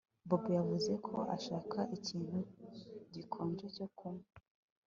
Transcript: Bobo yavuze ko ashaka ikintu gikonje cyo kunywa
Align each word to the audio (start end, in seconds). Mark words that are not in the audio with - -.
Bobo 0.27 0.49
yavuze 0.57 0.91
ko 1.05 1.15
ashaka 1.35 1.79
ikintu 1.97 2.37
gikonje 3.13 3.65
cyo 3.75 3.87
kunywa 3.97 4.27